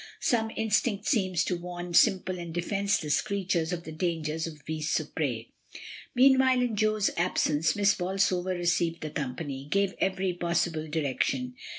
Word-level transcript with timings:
Some 0.21 0.49
instinct 0.55 1.05
seems 1.05 1.43
to 1.45 1.55
warn 1.55 1.93
simple 1.93 2.39
and 2.39 2.51
defenceless 2.51 3.21
creatures 3.21 3.71
of 3.71 3.83
the 3.83 3.91
dangers 3.91 4.47
of 4.47 4.65
beasts 4.65 4.99
of 4.99 5.13
prey. 5.13 5.49
Meanwhile, 6.15 6.59
in 6.59 6.75
Jo's 6.75 7.11
absence, 7.17 7.75
Miss 7.75 7.93
Bolsover 7.93 8.55
re 8.55 8.61
ceived 8.61 9.01
the 9.01 9.11
company, 9.11 9.67
gave 9.69 9.93
every 9.99 10.33
possible 10.33 10.87
direction. 10.87 11.53